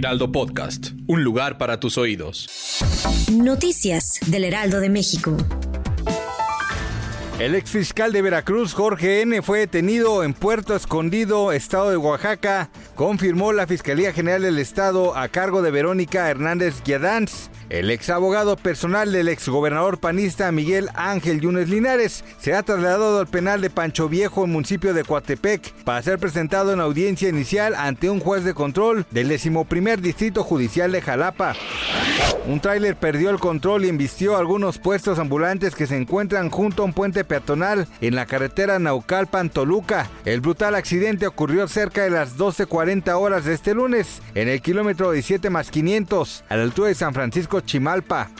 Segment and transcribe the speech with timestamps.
[0.00, 2.48] Heraldo Podcast, un lugar para tus oídos.
[3.30, 5.36] Noticias del Heraldo de México.
[7.38, 13.52] El exfiscal de Veracruz, Jorge N., fue detenido en Puerto Escondido, estado de Oaxaca, confirmó
[13.52, 17.50] la Fiscalía General del Estado a cargo de Verónica Hernández Guiadanz.
[17.70, 23.28] El ex abogado personal del exgobernador panista Miguel Ángel Yunes Linares se ha trasladado al
[23.28, 28.10] penal de Pancho Viejo en municipio de Coatepec para ser presentado en audiencia inicial ante
[28.10, 31.54] un juez de control del decimoprimer distrito judicial de Jalapa.
[32.46, 36.86] Un tráiler perdió el control y embistió algunos puestos ambulantes que se encuentran junto a
[36.86, 40.08] un puente peatonal en la carretera Naucalpan-Toluca.
[40.24, 45.12] El brutal accidente ocurrió cerca de las 12.40 horas de este lunes en el kilómetro
[45.12, 48.30] 17 más 500 a la altura de San Francisco Chimalpa.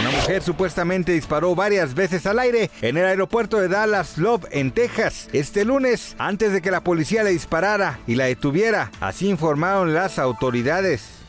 [0.00, 4.72] Una mujer supuestamente disparó varias veces al aire en el aeropuerto de Dallas Love en
[4.72, 9.94] Texas este lunes antes de que la policía le disparara y la detuviera, así informaron
[9.94, 11.25] las autoridades.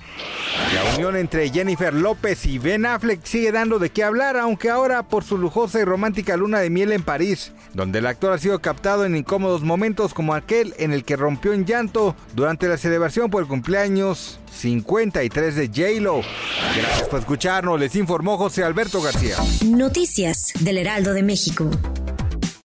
[0.73, 5.03] La unión entre Jennifer López y Ben Affleck sigue dando de qué hablar, aunque ahora
[5.03, 8.59] por su lujosa y romántica luna de miel en París, donde el actor ha sido
[8.59, 13.29] captado en incómodos momentos como aquel en el que rompió en llanto durante la celebración
[13.29, 16.21] por el cumpleaños 53 de J-Lo.
[16.75, 19.37] Gracias por escucharnos, les informó José Alberto García.
[19.65, 21.69] Noticias del Heraldo de México.